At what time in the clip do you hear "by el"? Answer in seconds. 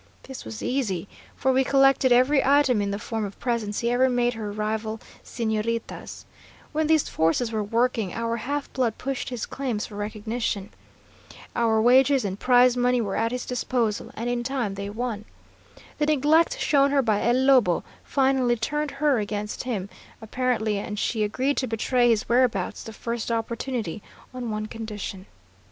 17.03-17.35